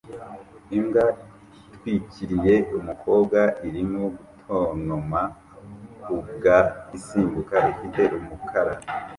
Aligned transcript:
Imbwa 0.77 1.05
itwikiriye 1.73 2.55
umukobwa 2.77 3.39
irimo 3.67 4.03
gutontoma 4.15 5.21
ku 6.03 6.13
mbwa 6.29 6.57
isimbuka 6.97 7.55
ifite 7.71 8.01
umukara 8.17 8.73